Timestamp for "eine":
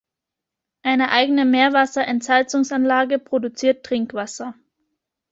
0.81-1.11